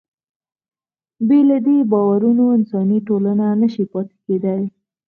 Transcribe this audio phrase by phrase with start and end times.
[1.27, 4.61] بې له دې باورونو انساني ټولنه نهشي پاتې کېدی.